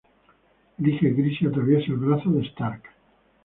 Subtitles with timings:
[0.79, 2.81] Elige gris y atraviesa el brazo de Stark.